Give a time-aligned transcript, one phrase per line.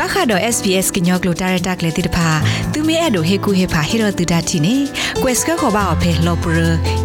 [0.00, 2.28] ပခါတော့ SPS ကညောကလိုတာရတာကလေးတိတဖာ
[2.72, 4.76] သူမဲအဲ့တို့ဟေကူဟေဖာဟေရတူဒတ်တီနေ
[5.22, 6.58] quest ကခေါ်ပါအဖေလော်ပရ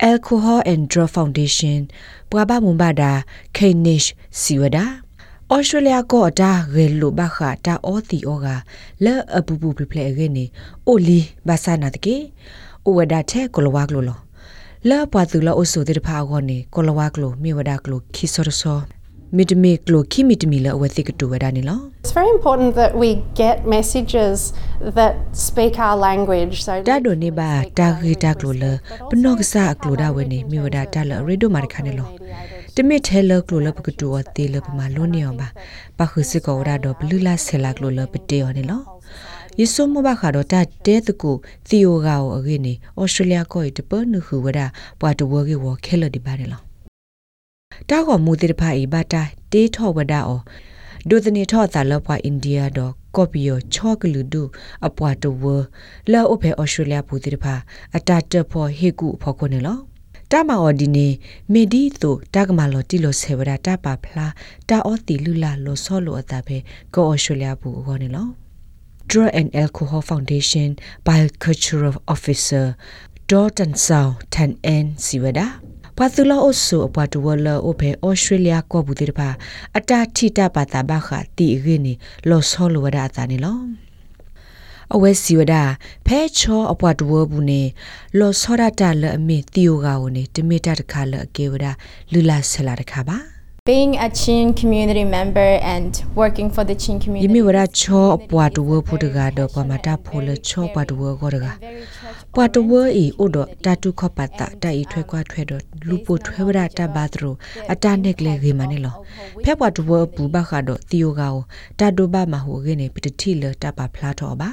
[0.00, 1.80] Alcohol and Drug Foundation
[2.30, 3.12] ပွာဘမွန်ဘာဒါ
[3.56, 4.08] Kanish
[4.40, 4.86] Siwada
[5.52, 8.46] ဩစတြေးလျကောအတာဂေလိုဘခတာအောတီအောက
[9.04, 10.44] လဲအပူပူပပလေဂေနေ
[10.86, 12.16] အိုလီဘာစာနာတကေ
[12.84, 14.18] အိုဝဒါတဲ့ကိုလဝါကလိုလော
[14.88, 18.97] လဲပွာသူလောအဆုတေတဖာကောနေကိုလဝါကလိုမြေဝဒါကလိုခီဆောရဆောမီတမီကလိုခိမီတမီ
[20.64, 23.10] လအဝသိကတူဝဒါနေလော It's very important that we
[23.42, 24.36] get messages
[24.96, 25.12] that
[25.46, 28.64] speak our language so တာဒိုနေဘာတာဂီတာကလိုလ
[29.10, 32.08] ပနော့ကစားကလိုဒါဝဲနေမြေဝဒါတာလရေဒိုမာရခါနေလော
[32.76, 35.48] တမစ်ထဲလကလိုလပကတူအတေလပမာလုံးနေအောင်ပါ
[35.98, 38.82] ပခုစစ်ကောရတော့ဘလူလာဆဲလာကလိုလပတေော်နေလော
[39.60, 40.54] ယေဆုမဘခါတော့တ
[40.86, 41.32] တဲတကူ
[41.68, 44.60] သီယိုဂါကိုအခေနေဩစတြေးလျကိုတပနခုဝဒ
[45.00, 46.67] ပွာတဝကေဝခဲလဒီပါတယ်လော
[47.90, 49.22] တာကောမူတိတဖာဤဘတာ
[49.52, 50.40] တေးထောဝဒအော
[51.08, 54.42] ဒုသနေထောသာလပွာအိန္ဒိယတော့ကော်ပီယောချောကလူဒု
[54.86, 55.42] အပွာတဝ
[56.12, 57.54] လောအဖေဩစတြေးလျဘူတိတဖာ
[57.96, 59.78] အတာတဖို့ဟေကုဖို့ခုနေလော
[60.32, 61.08] တာမာအော်ဒီနေ
[61.52, 64.32] မေဒီတိုတာကမာလောတီလိုဆေဝဒတာပါဖလား
[64.68, 66.56] တာအော်တီလူလာလောဆောလိုအတာပဲ
[66.94, 68.28] ကောဩစတြေးလျဘူခေါနေလော
[69.10, 70.68] Drug and Alcohol Foundation
[71.06, 72.66] Biocultural Officer
[73.30, 75.46] Dorton Sao Tan N Siwada
[76.00, 79.28] ဘာသူလောအဆုအပွားတဝလအဖေဩစတြေးလျကောဘူးတိတပါ
[79.78, 81.94] အတာထိတာပါတာဘခတီရင်းနီ
[82.28, 83.58] လောဆောလိုဝဒအတာနေလော
[84.94, 85.54] အဝဲစီဝဒ
[86.06, 87.62] ဖဲချောအပွားတဝဘူးနေ
[88.18, 91.66] လောဆောရတာလအမေတီယိုဂါဝနေတမီတာတခါလအကေဝဒ
[92.12, 93.18] လူလာဆလာတခါပါ
[93.68, 100.64] being a Chin community member and working for the Chin ယ community မိဝရချောပွားတဝဖို့တကတော့ပမတာဖိုလချော
[102.40, 107.24] ပွားတဝကောတကပွားတဝဤဥဒတာတုခပတာတိုင်ထွဲကွာထွဲတော့လူပိုထွဲဝရတာဘာသရ
[107.72, 108.94] အတာနက်ကလေဂေမနေလော
[109.44, 111.36] ဖဲပွားတဝပူဘခါတော့တီယိုကော
[111.78, 114.50] တာတုဘမဟုခင်းနေပတတိလတပါဖလားတော့ပါ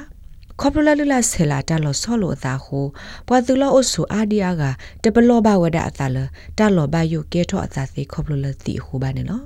[0.60, 2.78] ခေါပလလလဆဲလာတလောဆောလိုအသာဟု
[3.26, 4.62] ပွာသူလောအဆူအာဒီယာက
[5.02, 6.16] တပလောဘဝဒအသာလ
[6.58, 9.42] တလောဘယုကဲထောအသာစီခေါပလလတိဟုပါနေလော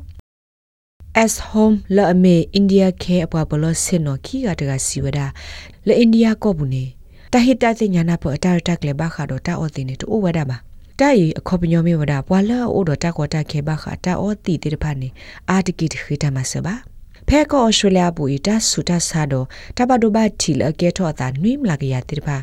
[1.25, 5.27] as home la ame india ke apwa bolo sino ki ga daga siwada
[5.87, 7.00] la india ko bune
[7.31, 9.95] ta hita te nyana po ta ta kle ba kha do ta o ti ne
[10.01, 10.57] to o wada ba
[10.99, 13.59] ta yi a kho pnyo me wada bwa la o do ta ko ta ke
[13.69, 15.09] ba kha ta o ti te de pha ne
[15.55, 16.75] a ti ki thi ta ma sa ba
[17.29, 19.45] ဖဲကောဩစတြေးလျဘူတာဆူတာဆာဒို
[19.77, 22.37] တဘဒိုဘတီလကေထောတာနွိမလာကရတိဖာ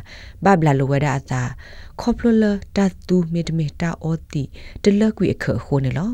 [0.44, 1.42] ဘဘလာလိုဝဒအတာ
[2.00, 2.44] ခေါပလလ
[2.76, 4.42] တတူမီတမီတာအောတီ
[4.82, 6.10] တလကွေအခခိုနေလော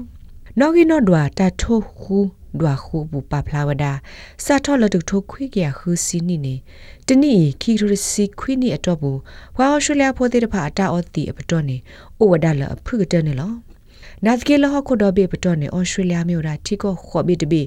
[0.58, 2.18] နော်ဂီနော်ဒွာတာထိုခူ
[2.60, 3.84] ဒွာခုဘူပပလာဝဒ
[4.44, 6.54] စာထောလတုထိုခွေကရခူစီနီနေ
[7.06, 9.18] တနီခီရစီခွေနီအတော့ဘူး
[9.56, 11.76] ဝါဩစတြေးလျဖိုတဲ့တဖာအတာအောတီအပတော့နေ
[12.20, 13.52] ဩဝဒလအဖုကတဲ့နေလော
[14.24, 17.62] နာသကေလဟခုဒဘေပတော်နေဩစတြေးလျမြို့ရာတီကိုခေါ်ပြီးတပိ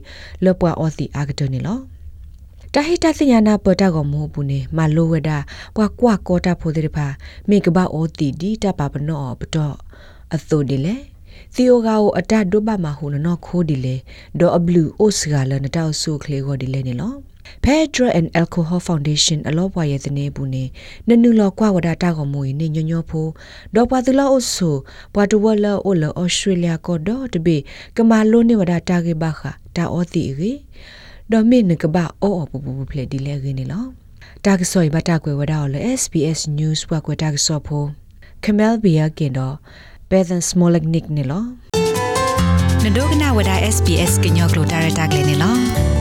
[0.46, 1.80] လပွားအော်စီအာဂတနေလော
[2.74, 5.31] တဟိတစညာနာပတာကမောဘူးနေမလိုဝဒ
[5.75, 7.07] ပွားကွာကောတာဖိုတဲ့ဖာ
[7.50, 9.75] မေကဘာအော်တီဒီတပါပနောပတော့
[10.34, 10.95] အသုဒီလေ
[11.56, 13.96] သီယိုဂါကိုအတဒုဘမဟုနော်ခိုးဒီလေ
[14.40, 17.16] ဒေါ်အဘလူအိုစဂါလနတောက်ဆုခလေကိုဒီလေနေလော
[17.64, 20.64] Pedro and Alcohol Foundation အလောပွားရဲ့တနေဘူးနေ
[21.08, 23.28] နနုလောကွာဝဒတာကမွေနေညညောဖို
[23.76, 24.70] ဒေါ်ပါတလောအဆု
[25.14, 27.58] ပွာတဝလောအိုလောဩစတြေးလျကိုဒေါ်တဘေ
[27.98, 29.42] ကမာလိုနေဝဒတာကေဘခ
[29.76, 30.52] တာအောတီရီ
[31.32, 33.86] ဒေါ်မင်းနကဘာအောအပူပူဖလေဒီလေခင်းနေလော
[34.46, 37.84] တာကဆော်ဘတာကွယ်ဝဒါအော်လေ SBS News ပွားကွယ်တာကဆော်ဖို
[38.44, 39.56] Camel Beer ကင်တော့
[40.12, 41.44] Bethan Smolik Nick နေလော
[42.83, 45.97] နဒိုကနာဝဒါ SBS ကညောကလိုတာရတာကလေးနေလော